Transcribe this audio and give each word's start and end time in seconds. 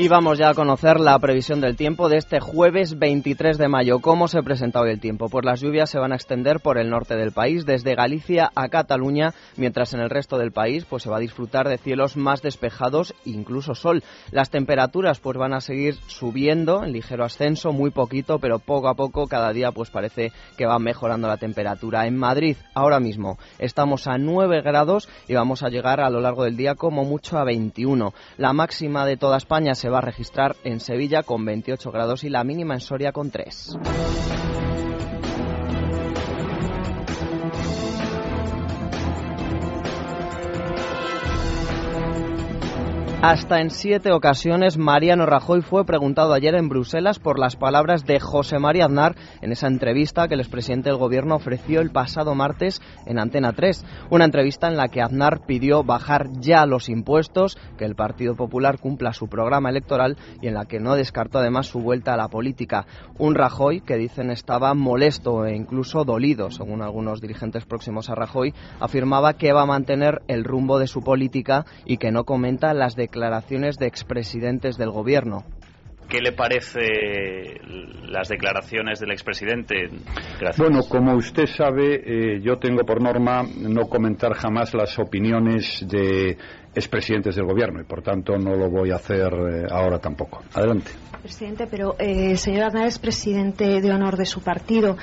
Y 0.00 0.08
vamos 0.08 0.38
ya 0.38 0.48
a 0.48 0.54
conocer 0.54 0.98
la 0.98 1.18
previsión 1.18 1.60
del 1.60 1.76
tiempo 1.76 2.08
de 2.08 2.16
este 2.16 2.40
jueves 2.40 2.98
23 2.98 3.58
de 3.58 3.68
mayo. 3.68 3.98
¿Cómo 3.98 4.28
se 4.28 4.42
presenta 4.42 4.80
hoy 4.80 4.92
el 4.92 4.98
tiempo? 4.98 5.28
Pues 5.28 5.44
las 5.44 5.60
lluvias 5.60 5.90
se 5.90 5.98
van 5.98 6.12
a 6.12 6.14
extender 6.14 6.60
por 6.60 6.78
el 6.78 6.88
norte 6.88 7.16
del 7.16 7.32
país, 7.32 7.66
desde 7.66 7.94
Galicia 7.94 8.50
a 8.54 8.70
Cataluña, 8.70 9.34
mientras 9.58 9.92
en 9.92 10.00
el 10.00 10.08
resto 10.08 10.38
del 10.38 10.52
país 10.52 10.86
pues 10.86 11.02
se 11.02 11.10
va 11.10 11.18
a 11.18 11.20
disfrutar 11.20 11.68
de 11.68 11.76
cielos 11.76 12.16
más 12.16 12.40
despejados, 12.40 13.14
incluso 13.26 13.74
sol. 13.74 14.02
Las 14.30 14.48
temperaturas 14.48 15.20
pues 15.20 15.36
van 15.36 15.52
a 15.52 15.60
seguir 15.60 15.96
subiendo 16.06 16.82
en 16.82 16.92
ligero 16.92 17.26
ascenso, 17.26 17.74
muy 17.74 17.90
poquito, 17.90 18.38
pero 18.38 18.58
poco 18.58 18.88
a 18.88 18.94
poco 18.94 19.26
cada 19.26 19.52
día 19.52 19.70
pues 19.70 19.90
parece 19.90 20.32
que 20.56 20.64
va 20.64 20.78
mejorando 20.78 21.28
la 21.28 21.36
temperatura. 21.36 22.06
En 22.06 22.16
Madrid 22.16 22.56
ahora 22.72 23.00
mismo 23.00 23.36
estamos 23.58 24.06
a 24.06 24.16
9 24.16 24.62
grados 24.62 25.10
y 25.28 25.34
vamos 25.34 25.62
a 25.62 25.68
llegar 25.68 26.00
a 26.00 26.08
lo 26.08 26.22
largo 26.22 26.44
del 26.44 26.56
día 26.56 26.74
como 26.74 27.04
mucho 27.04 27.36
a 27.36 27.44
21. 27.44 28.14
La 28.38 28.54
máxima 28.54 29.04
de 29.04 29.18
toda 29.18 29.36
España 29.36 29.74
se 29.74 29.89
va 29.90 29.98
a 29.98 30.02
registrar 30.02 30.56
en 30.64 30.80
Sevilla 30.80 31.22
con 31.22 31.44
28 31.44 31.90
grados 31.90 32.24
y 32.24 32.30
la 32.30 32.44
mínima 32.44 32.74
en 32.74 32.80
Soria 32.80 33.12
con 33.12 33.30
3. 33.30 33.76
Hasta 43.22 43.60
en 43.60 43.68
siete 43.68 44.12
ocasiones 44.12 44.78
Mariano 44.78 45.26
Rajoy 45.26 45.60
fue 45.60 45.84
preguntado 45.84 46.32
ayer 46.32 46.54
en 46.54 46.70
Bruselas 46.70 47.18
por 47.18 47.38
las 47.38 47.54
palabras 47.54 48.06
de 48.06 48.18
José 48.18 48.58
María 48.58 48.86
Aznar 48.86 49.14
en 49.42 49.52
esa 49.52 49.66
entrevista 49.66 50.26
que 50.26 50.32
el 50.32 50.40
expresidente 50.40 50.88
del 50.88 50.98
gobierno 50.98 51.34
ofreció 51.34 51.82
el 51.82 51.90
pasado 51.90 52.34
martes 52.34 52.80
en 53.04 53.18
Antena 53.18 53.52
3. 53.52 53.84
Una 54.08 54.24
entrevista 54.24 54.68
en 54.68 54.78
la 54.78 54.88
que 54.88 55.02
Aznar 55.02 55.44
pidió 55.44 55.84
bajar 55.84 56.28
ya 56.40 56.64
los 56.64 56.88
impuestos, 56.88 57.58
que 57.76 57.84
el 57.84 57.94
Partido 57.94 58.36
Popular 58.36 58.78
cumpla 58.78 59.12
su 59.12 59.28
programa 59.28 59.68
electoral 59.68 60.16
y 60.40 60.46
en 60.46 60.54
la 60.54 60.64
que 60.64 60.80
no 60.80 60.94
descartó 60.94 61.40
además 61.40 61.66
su 61.66 61.80
vuelta 61.80 62.14
a 62.14 62.16
la 62.16 62.28
política. 62.28 62.86
Un 63.18 63.34
Rajoy 63.34 63.82
que 63.82 63.98
dicen 63.98 64.30
estaba 64.30 64.72
molesto 64.72 65.44
e 65.44 65.54
incluso 65.54 66.06
dolido, 66.06 66.50
según 66.50 66.80
algunos 66.80 67.20
dirigentes 67.20 67.66
próximos 67.66 68.08
a 68.08 68.14
Rajoy, 68.14 68.54
afirmaba 68.80 69.34
que 69.34 69.52
va 69.52 69.60
a 69.60 69.66
mantener 69.66 70.22
el 70.26 70.42
rumbo 70.42 70.78
de 70.78 70.86
su 70.86 71.02
política 71.02 71.66
y 71.84 71.98
que 71.98 72.12
no 72.12 72.24
comenta 72.24 72.72
las 72.72 72.96
declaraciones 72.96 73.09
declaraciones 73.10 73.76
de 73.76 73.88
expresidentes 73.88 74.78
del 74.78 74.92
gobierno. 74.92 75.42
¿Qué 76.10 76.20
le 76.20 76.32
parece 76.32 76.80
las 78.08 78.28
declaraciones 78.28 78.98
del 78.98 79.12
expresidente? 79.12 79.88
Bueno, 80.58 80.80
como 80.88 81.14
usted 81.14 81.46
sabe, 81.46 82.02
eh, 82.04 82.40
yo 82.42 82.58
tengo 82.58 82.84
por 82.84 83.00
norma 83.00 83.44
no 83.44 83.82
comentar 83.88 84.34
jamás 84.34 84.74
las 84.74 84.98
opiniones 84.98 85.86
de 85.88 86.36
expresidentes 86.74 87.36
del 87.36 87.46
gobierno 87.46 87.80
y, 87.80 87.84
por 87.84 88.02
tanto, 88.02 88.36
no 88.36 88.56
lo 88.56 88.68
voy 88.68 88.90
a 88.90 88.96
hacer 88.96 89.32
eh, 89.32 89.66
ahora 89.70 90.00
tampoco. 90.00 90.42
Adelante. 90.52 90.90
Presidente, 91.22 91.68
pero 91.70 91.94
eh, 91.96 92.36
señor 92.36 92.64
Aznar 92.64 92.86
es 92.88 92.98
presidente 92.98 93.80
de 93.80 93.92
honor 93.92 94.16
de 94.16 94.26
su 94.26 94.42
partido. 94.42 94.96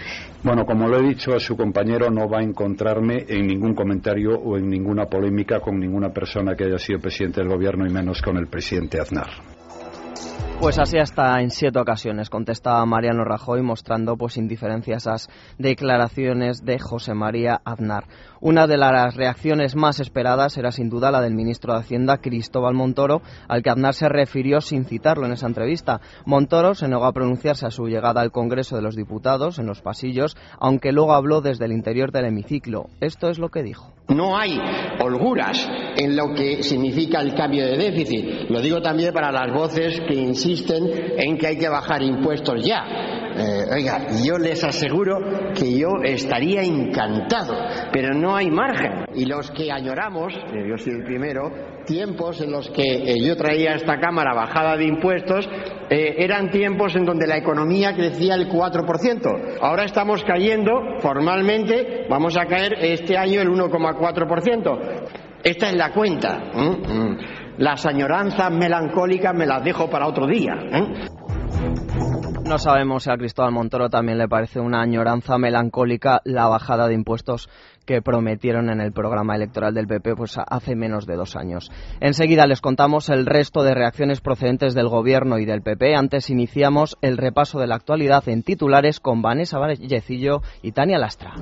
Bueno, 0.44 0.66
como 0.66 0.90
lo 0.90 1.00
he 1.00 1.08
dicho 1.08 1.34
a 1.34 1.40
su 1.40 1.56
compañero, 1.56 2.10
no 2.10 2.28
va 2.28 2.40
a 2.40 2.44
encontrarme 2.44 3.24
en 3.30 3.48
ningún 3.48 3.74
comentario 3.74 4.32
o 4.32 4.58
en 4.58 4.70
ninguna 4.70 5.06
polémica 5.06 5.62
con 5.62 5.80
ninguna 5.80 6.10
persona 6.10 6.54
que 6.54 6.66
haya 6.66 6.78
sido 6.78 7.00
presidente 7.00 7.40
del 7.40 7.50
gobierno 7.50 7.88
y 7.88 7.94
menos 7.94 8.22
con 8.22 8.36
el 8.36 8.48
presidente 8.48 9.00
Aznar. 9.00 9.57
Pues 10.60 10.80
así 10.80 10.98
hasta 10.98 11.40
en 11.40 11.52
siete 11.52 11.80
ocasiones 11.80 12.32
contestaba 12.32 12.84
Mariano 12.88 13.24
Rajoy 13.24 13.62
mostrando 13.62 14.18
pues 14.18 14.38
indiferencia 14.38 14.96
a 14.96 14.98
esas 14.98 15.30
declaraciones 15.60 16.66
de 16.66 16.80
José 16.80 17.14
María 17.14 17.62
Aznar. 17.64 18.06
Una 18.42 18.66
de 18.66 18.78
las 18.78 19.16
reacciones 19.16 19.76
más 19.76 20.00
esperadas 20.00 20.58
era 20.58 20.72
sin 20.72 20.90
duda 20.90 21.12
la 21.12 21.22
del 21.22 21.36
ministro 21.36 21.74
de 21.74 21.80
Hacienda 21.80 22.18
Cristóbal 22.18 22.74
Montoro, 22.74 23.22
al 23.48 23.62
que 23.62 23.70
Aznar 23.70 23.94
se 23.94 24.10
refirió 24.10 24.60
sin 24.60 24.86
citarlo 24.86 25.28
en 25.28 25.34
esa 25.34 25.46
entrevista. 25.46 26.02
Montoro 26.26 26.74
se 26.74 26.88
negó 26.88 27.06
a 27.06 27.14
pronunciarse 27.14 27.68
a 27.68 27.72
su 27.72 27.88
llegada 27.88 28.22
al 28.22 28.32
Congreso 28.32 28.76
de 28.76 28.82
los 28.82 28.96
Diputados 28.96 29.60
en 29.60 29.68
los 29.68 29.82
pasillos, 29.82 30.36
aunque 30.60 30.92
luego 30.92 31.14
habló 31.14 31.42
desde 31.42 31.66
el 31.66 31.72
interior 31.72 32.12
del 32.12 32.26
hemiciclo. 32.26 32.88
Esto 33.00 33.30
es 33.30 33.38
lo 33.38 33.50
que 33.50 33.62
dijo. 33.62 33.94
No 34.10 34.38
hay 34.38 34.58
holguras 35.00 35.68
en 35.98 36.16
lo 36.16 36.34
que 36.34 36.64
significa 36.64 37.22
el 37.22 37.36
cambio 37.36 37.66
de 37.66 37.78
déficit. 37.78 38.50
Lo 38.50 38.62
digo 38.62 38.82
también 38.82 39.14
para 39.14 39.32
las 39.32 39.52
voces 39.54 40.00
que 40.08 40.14
insisten 40.14 40.47
en 40.48 41.38
que 41.38 41.48
hay 41.48 41.58
que 41.58 41.70
bajar 41.70 42.02
impuestos 42.02 42.66
ya. 42.66 42.86
Eh, 43.40 43.66
oiga, 43.72 44.08
yo 44.26 44.38
les 44.40 44.64
aseguro 44.64 45.20
que 45.54 45.78
yo 45.78 45.90
estaría 46.04 46.64
encantado, 46.64 47.54
pero 47.92 48.14
no 48.16 48.36
hay 48.36 48.50
margen. 48.50 49.06
Y 49.14 49.26
los 49.26 49.52
que 49.52 49.72
añoramos, 49.72 50.34
eh, 50.34 50.66
yo 50.68 50.78
soy 50.78 50.94
el 50.94 51.04
primero, 51.04 51.52
tiempos 51.86 52.42
en 52.42 52.52
los 52.52 52.70
que 52.70 52.82
eh, 52.82 53.20
yo 53.22 53.36
traía 53.36 53.76
esta 53.76 54.00
Cámara 54.00 54.34
bajada 54.34 54.76
de 54.76 54.86
impuestos, 54.86 55.48
eran 55.90 56.50
tiempos 56.50 56.96
en 56.96 57.06
donde 57.06 57.28
la 57.28 57.38
economía 57.38 57.94
crecía 57.94 58.36
el 58.36 58.50
4%. 58.50 59.58
Ahora 59.62 59.86
estamos 59.86 60.24
cayendo, 60.24 60.82
formalmente, 61.00 62.08
vamos 62.10 62.36
a 62.38 62.46
caer 62.46 62.74
este 62.82 63.18
año 63.18 63.42
el 63.42 63.50
1,4%. 63.50 65.28
Esta 65.44 65.70
es 65.70 65.76
la 65.76 65.94
cuenta. 65.94 66.52
Las 67.58 67.86
añoranzas 67.86 68.52
melancólicas 68.52 69.34
me 69.34 69.46
las 69.46 69.64
dejo 69.64 69.90
para 69.90 70.08
otro 70.08 70.28
día. 70.28 70.54
No 72.48 72.60
sabemos 72.60 73.04
si 73.04 73.12
a 73.12 73.18
Cristóbal 73.18 73.52
Montoro 73.52 73.90
también 73.90 74.18
le 74.18 74.30
parece 74.30 74.62
una 74.62 74.82
añoranza 74.82 75.38
melancólica 75.38 76.22
la 76.24 76.48
bajada 76.48 76.88
de 76.88 76.94
impuestos 76.94 77.50
que 77.86 78.02
prometieron 78.02 78.70
en 78.70 78.80
el 78.80 78.94
programa 78.94 79.36
electoral 79.36 79.74
del 79.74 79.88
PP 79.88 80.16
pues 80.16 80.38
hace 80.38 80.76
menos 80.76 81.06
de 81.06 81.16
dos 81.16 81.36
años. 81.36 81.72
Enseguida 82.00 82.48
les 82.48 82.62
contamos 82.62 83.10
el 83.10 83.26
resto 83.26 83.64
de 83.64 83.74
reacciones 83.74 84.22
procedentes 84.22 84.76
del 84.76 84.88
Gobierno 84.88 85.40
y 85.40 85.46
del 85.46 85.62
PP. 85.62 85.96
Antes 85.96 86.30
iniciamos 86.30 86.98
el 87.02 87.18
repaso 87.18 87.60
de 87.60 87.68
la 87.68 87.76
actualidad 87.76 88.28
en 88.30 88.44
titulares 88.44 89.00
con 89.00 89.22
Vanessa 89.22 89.58
Vallecillo 89.58 90.42
y 90.62 90.72
Tania 90.72 91.00
Lastra. 91.00 91.34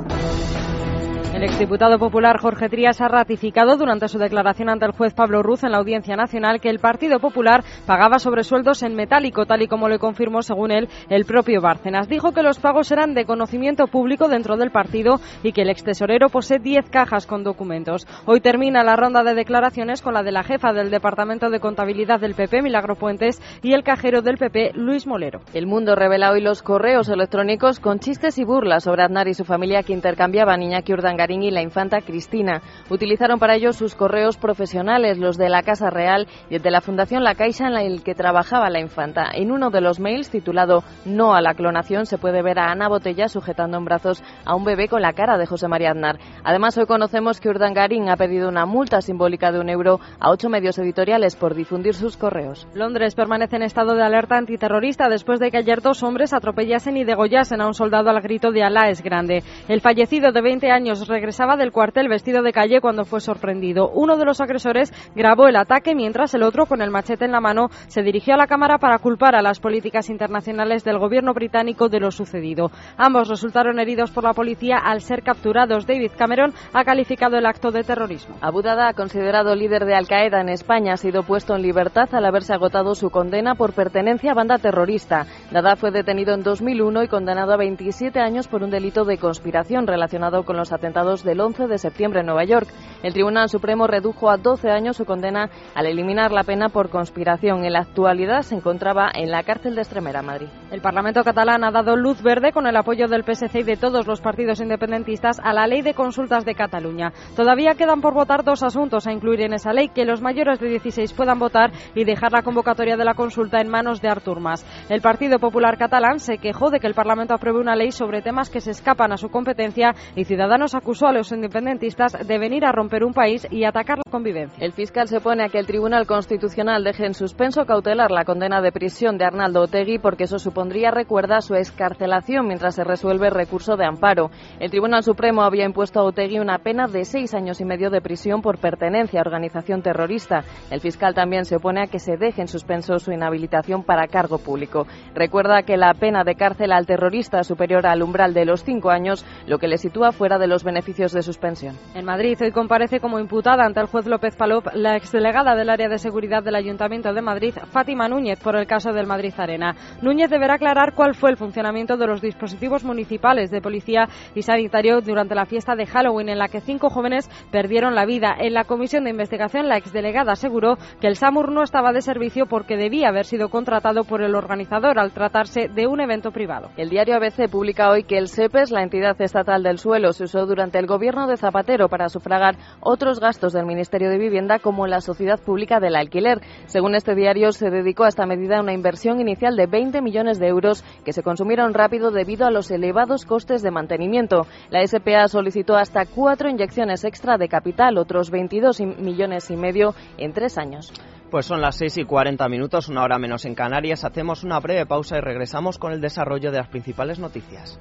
El 1.35 1.43
exdiputado 1.43 1.99
popular 1.99 2.39
Jorge 2.39 2.69
Trías 2.69 3.01
ha 3.01 3.09
ratificado 3.09 3.75
durante 3.75 4.07
su 4.07 4.17
declaración 4.17 4.69
ante 4.69 4.85
el 4.85 4.93
juez 4.93 5.13
Pablo 5.13 5.43
Ruz 5.43 5.65
en 5.65 5.73
la 5.73 5.79
Audiencia 5.79 6.15
Nacional 6.15 6.61
que 6.61 6.69
el 6.69 6.79
Partido 6.79 7.19
Popular 7.19 7.61
pagaba 7.85 8.19
sobresueldos 8.19 8.83
en 8.83 8.95
metálico, 8.95 9.45
tal 9.45 9.61
y 9.61 9.67
como 9.67 9.89
le 9.89 9.99
confirmó, 9.99 10.43
según 10.43 10.71
él, 10.71 10.87
el 11.09 11.25
propio 11.25 11.59
Bárcenas. 11.59 12.07
Dijo 12.07 12.31
que 12.31 12.41
los 12.41 12.59
pagos 12.59 12.89
eran 12.93 13.13
de 13.13 13.25
conocimiento 13.25 13.87
público 13.87 14.29
dentro 14.29 14.55
del 14.55 14.71
partido 14.71 15.19
y 15.43 15.51
que 15.51 15.63
el 15.63 15.69
extesorero 15.69 16.29
posee 16.29 16.59
10 16.59 16.89
cajas 16.89 17.27
con 17.27 17.43
documentos. 17.43 18.07
Hoy 18.25 18.39
termina 18.39 18.85
la 18.85 18.95
ronda 18.95 19.21
de 19.23 19.33
declaraciones 19.33 20.01
con 20.01 20.13
la 20.13 20.23
de 20.23 20.31
la 20.31 20.43
jefa 20.43 20.71
del 20.71 20.89
Departamento 20.89 21.49
de 21.49 21.59
Contabilidad 21.59 22.21
del 22.21 22.35
PP, 22.35 22.61
Milagro 22.61 22.95
Puentes, 22.95 23.41
y 23.61 23.73
el 23.73 23.83
cajero 23.83 24.21
del 24.21 24.37
PP, 24.37 24.71
Luis 24.75 25.05
Molero. 25.05 25.41
El 25.53 25.67
mundo 25.67 25.95
revela 25.95 26.31
hoy 26.31 26.39
los 26.39 26.63
correos 26.63 27.09
electrónicos 27.09 27.81
con 27.81 27.99
chistes 27.99 28.37
y 28.37 28.45
burlas 28.45 28.85
sobre 28.85 29.03
Aznar 29.03 29.27
y 29.27 29.33
su 29.33 29.43
familia 29.43 29.83
que 29.83 29.91
intercambiaban 29.91 30.63
Iñaki 30.63 30.93
Urdangarín 31.25 31.43
y 31.43 31.51
la 31.51 31.61
infanta 31.61 32.01
Cristina. 32.01 32.61
Utilizaron 32.89 33.39
para 33.39 33.55
ello 33.55 33.73
sus 33.73 33.95
correos 33.95 34.37
profesionales, 34.37 35.17
los 35.17 35.37
de 35.37 35.49
la 35.49 35.63
Casa 35.63 35.89
Real 35.89 36.27
y 36.49 36.55
el 36.55 36.61
de 36.61 36.71
la 36.71 36.81
Fundación 36.81 37.23
La 37.23 37.35
Caixa 37.35 37.67
en 37.67 37.75
el 37.75 38.03
que 38.03 38.13
trabajaba 38.13 38.69
la 38.69 38.79
infanta. 38.79 39.31
En 39.33 39.51
uno 39.51 39.71
de 39.71 39.81
los 39.81 39.99
mails 39.99 40.29
titulado 40.29 40.83
No 41.05 41.33
a 41.33 41.41
la 41.41 41.55
clonación 41.55 42.05
se 42.05 42.17
puede 42.17 42.43
ver 42.43 42.59
a 42.59 42.71
Ana 42.71 42.87
Botella 42.87 43.27
sujetando 43.27 43.77
en 43.77 43.85
brazos 43.85 44.23
a 44.45 44.55
un 44.55 44.65
bebé 44.65 44.87
con 44.87 45.01
la 45.01 45.13
cara 45.13 45.37
de 45.37 45.47
José 45.47 45.67
María 45.67 45.91
Aznar. 45.91 46.19
Además, 46.43 46.77
hoy 46.77 46.85
conocemos 46.85 47.39
que 47.39 47.49
Urdangarín 47.49 48.09
ha 48.09 48.17
pedido 48.17 48.47
una 48.47 48.65
multa 48.65 49.01
simbólica 49.01 49.51
de 49.51 49.59
un 49.59 49.69
euro 49.69 49.99
a 50.19 50.29
ocho 50.29 50.49
medios 50.49 50.77
editoriales 50.77 51.35
por 51.35 51.55
difundir 51.55 51.95
sus 51.95 52.17
correos. 52.17 52.67
Londres 52.75 53.15
permanece 53.15 53.55
en 53.55 53.63
estado 53.63 53.95
de 53.95 54.03
alerta 54.03 54.37
antiterrorista 54.37 55.09
después 55.09 55.39
de 55.39 55.49
que 55.49 55.57
ayer 55.57 55.81
dos 55.81 56.03
hombres 56.03 56.33
atropellasen 56.33 56.97
y 56.97 57.03
degollasen 57.03 57.61
a 57.61 57.67
un 57.67 57.73
soldado 57.73 58.09
al 58.09 58.21
grito 58.21 58.51
de 58.51 58.63
Alá 58.63 58.89
es 58.89 59.01
grande. 59.01 59.43
El 59.67 59.81
fallecido 59.81 60.31
de 60.31 60.41
20 60.41 60.69
años 60.69 61.07
regresaba 61.15 61.55
del 61.55 61.71
cuartel 61.71 62.09
vestido 62.09 62.43
de 62.43 62.51
calle 62.51 62.81
cuando 62.81 63.05
fue 63.05 63.21
sorprendido. 63.21 63.89
Uno 63.89 64.17
de 64.17 64.25
los 64.25 64.41
agresores 64.41 64.91
grabó 65.15 65.47
el 65.47 65.55
ataque 65.55 65.95
mientras 65.95 66.33
el 66.33 66.43
otro, 66.43 66.65
con 66.65 66.81
el 66.81 66.91
machete 66.91 67.23
en 67.23 67.31
la 67.31 67.39
mano, 67.39 67.69
se 67.87 68.01
dirigió 68.01 68.33
a 68.33 68.37
la 68.37 68.47
Cámara 68.47 68.79
para 68.79 68.99
culpar 68.99 69.33
a 69.33 69.41
las 69.41 69.61
políticas 69.61 70.09
internacionales 70.09 70.83
del 70.83 70.99
gobierno 70.99 71.33
británico 71.33 71.87
de 71.87 72.01
lo 72.01 72.11
sucedido. 72.11 72.69
Ambos 72.97 73.29
resultaron 73.29 73.79
heridos 73.79 74.11
por 74.11 74.25
la 74.25 74.33
policía 74.33 74.77
al 74.77 74.99
ser 74.99 75.23
capturados. 75.23 75.87
David 75.87 76.11
Cameron 76.17 76.53
ha 76.73 76.83
calificado 76.83 77.37
el 77.37 77.45
acto 77.45 77.71
de 77.71 77.85
terrorismo. 77.85 78.35
Abu 78.41 78.61
Dada, 78.61 78.91
considerado 78.91 79.55
líder 79.55 79.85
de 79.85 79.95
Al 79.95 80.09
Qaeda 80.09 80.41
en 80.41 80.49
España, 80.49 80.95
ha 80.95 80.97
sido 80.97 81.23
puesto 81.23 81.55
en 81.55 81.61
libertad 81.61 82.13
al 82.13 82.25
haberse 82.25 82.53
agotado 82.53 82.93
su 82.93 83.09
condena 83.09 83.55
por 83.55 83.71
pertenencia 83.71 84.31
a 84.31 84.35
banda 84.35 84.57
terrorista. 84.57 85.27
Dada 85.49 85.77
fue 85.77 85.91
detenido 85.91 86.33
en 86.33 86.43
2001 86.43 87.03
y 87.03 87.07
condenado 87.07 87.53
a 87.53 87.57
27 87.57 88.19
años 88.19 88.49
por 88.49 88.63
un 88.63 88.69
delito 88.69 89.05
de 89.05 89.17
conspiración 89.17 89.87
relacionado 89.87 90.43
con 90.43 90.57
los 90.57 90.73
atentados 90.73 91.04
del 91.23 91.39
11 91.39 91.67
de 91.67 91.77
septiembre 91.77 92.21
en 92.21 92.25
Nueva 92.25 92.43
York. 92.43 92.67
El 93.05 93.13
Tribunal 93.13 93.49
Supremo 93.49 93.85
redujo 93.85 94.31
a 94.31 94.37
12 94.37 94.71
años 94.71 94.97
su 94.97 95.05
condena 95.05 95.51
al 95.75 95.85
eliminar 95.85 96.31
la 96.31 96.43
pena 96.43 96.69
por 96.69 96.89
conspiración. 96.89 97.63
En 97.63 97.73
la 97.73 97.81
actualidad 97.81 98.41
se 98.41 98.55
encontraba 98.55 99.11
en 99.13 99.29
la 99.29 99.43
cárcel 99.43 99.75
de 99.75 99.81
Extremera, 99.81 100.23
Madrid. 100.23 100.47
El 100.71 100.81
Parlamento 100.81 101.23
catalán 101.23 101.63
ha 101.63 101.69
dado 101.69 101.95
luz 101.95 102.23
verde 102.23 102.51
con 102.51 102.65
el 102.65 102.75
apoyo 102.75 103.07
del 103.07 103.23
PSC 103.23 103.59
y 103.59 103.63
de 103.63 103.77
todos 103.77 104.07
los 104.07 104.21
partidos 104.21 104.59
independentistas 104.59 105.39
a 105.39 105.53
la 105.53 105.67
ley 105.67 105.83
de 105.83 105.93
consultas 105.93 106.45
de 106.45 106.55
Cataluña. 106.55 107.13
Todavía 107.35 107.75
quedan 107.75 108.01
por 108.01 108.15
votar 108.15 108.43
dos 108.43 108.63
asuntos 108.63 109.05
a 109.05 109.13
incluir 109.13 109.41
en 109.41 109.53
esa 109.53 109.71
ley, 109.71 109.89
que 109.89 110.03
los 110.03 110.23
mayores 110.23 110.59
de 110.59 110.69
16 110.69 111.13
puedan 111.13 111.37
votar 111.37 111.69
y 111.93 112.05
dejar 112.05 112.31
la 112.31 112.41
convocatoria 112.41 112.97
de 112.97 113.05
la 113.05 113.13
consulta 113.13 113.61
en 113.61 113.69
manos 113.69 114.01
de 114.01 114.09
Artur 114.09 114.39
Mas. 114.39 114.65
El 114.89 115.01
Partido 115.01 115.37
Popular 115.37 115.77
catalán 115.77 116.19
se 116.19 116.39
quejó 116.39 116.71
de 116.71 116.79
que 116.79 116.87
el 116.87 116.95
Parlamento 116.95 117.35
apruebe 117.35 117.59
una 117.59 117.75
ley 117.75 117.91
sobre 117.91 118.23
temas 118.23 118.49
que 118.49 118.61
se 118.61 118.71
escapan 118.71 119.11
a 119.11 119.17
su 119.17 119.29
competencia 119.29 119.93
y 120.15 120.23
Ciudadanos 120.23 120.73
acusó 120.73 121.05
a 121.05 121.13
los 121.13 121.31
independentistas 121.31 122.27
de 122.27 122.39
venir 122.39 122.65
a 122.65 122.71
romper 122.71 122.94
un 123.03 123.13
país 123.13 123.47
y 123.51 123.63
atacar 123.63 123.97
la 123.97 124.11
convivencia. 124.11 124.63
El 124.63 124.71
fiscal 124.71 125.07
se 125.07 125.17
opone 125.17 125.43
a 125.43 125.49
que 125.49 125.59
el 125.59 125.67
Tribunal 125.67 126.05
Constitucional 126.05 126.83
deje 126.83 127.05
en 127.05 127.13
suspenso 127.13 127.65
cautelar 127.65 128.11
la 128.11 128.25
condena 128.25 128.61
de 128.61 128.71
prisión 128.71 129.17
de 129.17 129.25
Arnaldo 129.25 129.61
Otegui 129.61 129.99
porque 129.99 130.25
eso 130.25 130.39
supondría, 130.39 130.91
recuerda, 130.91 131.41
su 131.41 131.55
escarcelación 131.55 132.47
mientras 132.47 132.75
se 132.75 132.83
resuelve 132.83 133.27
el 133.27 133.33
recurso 133.33 133.75
de 133.75 133.85
amparo. 133.85 134.29
El 134.59 134.71
Tribunal 134.71 135.03
Supremo 135.03 135.43
había 135.43 135.65
impuesto 135.65 135.99
a 135.99 136.03
Otegui 136.03 136.39
una 136.39 136.59
pena 136.59 136.87
de 136.87 137.05
seis 137.05 137.33
años 137.33 137.61
y 137.61 137.65
medio 137.65 137.89
de 137.89 138.01
prisión 138.01 138.41
por 138.41 138.59
pertenencia 138.59 139.19
a 139.19 139.23
organización 139.23 139.81
terrorista. 139.81 140.43
El 140.71 140.81
fiscal 140.81 141.13
también 141.13 141.45
se 141.45 141.57
opone 141.57 141.83
a 141.83 141.87
que 141.87 141.99
se 141.99 142.17
deje 142.17 142.41
en 142.41 142.47
suspenso 142.47 142.99
su 142.99 143.11
inhabilitación 143.11 143.83
para 143.83 144.07
cargo 144.07 144.37
público. 144.37 144.87
Recuerda 145.13 145.63
que 145.63 145.77
la 145.77 145.93
pena 145.93 146.23
de 146.23 146.35
cárcel 146.35 146.71
al 146.71 146.85
terrorista 146.85 147.39
es 147.39 147.47
superior 147.47 147.85
al 147.87 148.03
umbral 148.03 148.33
de 148.33 148.45
los 148.45 148.63
cinco 148.63 148.89
años, 148.89 149.25
lo 149.47 149.57
que 149.57 149.67
le 149.67 149.77
sitúa 149.77 150.11
fuera 150.11 150.37
de 150.37 150.47
los 150.47 150.63
beneficios 150.63 151.11
de 151.11 151.21
suspensión. 151.21 151.75
En 151.93 152.05
Madrid 152.05 152.37
hoy 152.41 152.51
comparece 152.85 153.01
como 153.01 153.19
imputada 153.19 153.65
ante 153.65 153.79
el 153.79 153.87
juez 153.87 154.05
López 154.05 154.35
Palop 154.35 154.67
la 154.75 154.95
exdelegada 154.95 155.55
del 155.55 155.71
área 155.71 155.89
de 155.89 155.97
seguridad 155.97 156.43
del 156.43 156.53
Ayuntamiento 156.53 157.11
de 157.13 157.21
Madrid, 157.21 157.55
Fátima 157.71 158.07
Núñez, 158.07 158.39
por 158.39 158.55
el 158.55 158.67
caso 158.67 158.93
del 158.93 159.07
Madrid 159.07 159.33
Arena. 159.37 159.75
Núñez 160.03 160.29
deberá 160.29 160.55
aclarar 160.55 160.93
cuál 160.93 161.15
fue 161.15 161.31
el 161.31 161.37
funcionamiento 161.37 161.97
de 161.97 162.05
los 162.05 162.21
dispositivos 162.21 162.83
municipales 162.83 163.49
de 163.49 163.59
policía 163.59 164.07
y 164.35 164.43
sanitario 164.43 165.01
durante 165.01 165.33
la 165.33 165.47
fiesta 165.47 165.75
de 165.75 165.87
Halloween 165.87 166.29
en 166.29 166.37
la 166.37 166.47
que 166.47 166.61
cinco 166.61 166.91
jóvenes 166.91 167.27
perdieron 167.51 167.95
la 167.95 168.05
vida. 168.05 168.35
En 168.37 168.53
la 168.53 168.65
comisión 168.65 169.05
de 169.05 169.09
investigación, 169.09 169.67
la 169.67 169.77
exdelegada 169.77 170.33
aseguró 170.33 170.77
que 171.01 171.07
el 171.07 171.15
SAMUR 171.15 171.51
no 171.51 171.63
estaba 171.63 171.91
de 171.91 172.01
servicio 172.01 172.45
porque 172.45 172.77
debía 172.77 173.09
haber 173.09 173.25
sido 173.25 173.49
contratado 173.49 174.03
por 174.03 174.21
el 174.21 174.35
organizador 174.35 174.99
al 174.99 175.11
tratarse 175.11 175.69
de 175.69 175.87
un 175.87 176.01
evento 176.01 176.29
privado. 176.31 176.69
El 176.77 176.89
diario 176.89 177.15
ABC 177.15 177.49
publica 177.49 177.89
hoy 177.89 178.03
que 178.03 178.19
el 178.19 178.27
SEPES, 178.27 178.69
la 178.69 178.83
entidad 178.83 179.19
estatal 179.19 179.63
del 179.63 179.79
suelo, 179.79 180.13
se 180.13 180.25
usó 180.25 180.45
durante 180.45 180.77
el 180.77 180.85
gobierno 180.85 181.25
de 181.25 181.37
Zapatero 181.37 181.89
para 181.89 182.09
sufragar 182.09 182.57
otros 182.79 183.19
gastos 183.19 183.53
del 183.53 183.65
Ministerio 183.65 184.09
de 184.09 184.17
Vivienda 184.17 184.59
como 184.59 184.87
la 184.87 185.01
Sociedad 185.01 185.39
Pública 185.39 185.79
del 185.79 185.95
Alquiler. 185.95 186.41
Según 186.65 186.95
este 186.95 187.15
diario, 187.15 187.51
se 187.51 187.69
dedicó 187.69 188.03
a 188.03 188.09
esta 188.09 188.25
medida 188.25 188.61
una 188.61 188.73
inversión 188.73 189.19
inicial 189.19 189.55
de 189.55 189.67
20 189.67 190.01
millones 190.01 190.39
de 190.39 190.47
euros 190.47 190.83
que 191.03 191.13
se 191.13 191.23
consumieron 191.23 191.73
rápido 191.73 192.11
debido 192.11 192.45
a 192.45 192.51
los 192.51 192.71
elevados 192.71 193.25
costes 193.25 193.61
de 193.61 193.71
mantenimiento. 193.71 194.47
La 194.69 194.85
SPA 194.85 195.27
solicitó 195.27 195.75
hasta 195.75 196.05
cuatro 196.05 196.49
inyecciones 196.49 197.03
extra 197.03 197.37
de 197.37 197.47
capital, 197.47 197.97
otros 197.97 198.29
22 198.29 198.79
millones 198.81 199.49
y 199.49 199.55
medio 199.55 199.95
en 200.17 200.33
tres 200.33 200.57
años. 200.57 200.91
Pues 201.31 201.47
son 201.47 201.59
las 201.59 201.75
6 201.77 201.97
y 201.97 202.05
40 202.05 202.47
minutos, 202.49 202.87
una 202.87 203.03
hora 203.03 203.17
menos 203.17 203.45
en 203.45 203.55
Canarias. 203.55 204.05
Hacemos 204.05 204.43
una 204.43 204.59
breve 204.59 204.85
pausa 204.85 205.17
y 205.17 205.21
regresamos 205.21 205.77
con 205.77 205.91
el 205.91 205.99
desarrollo 205.99 206.51
de 206.51 206.59
las 206.59 206.69
principales 206.69 207.19
noticias. 207.19 207.79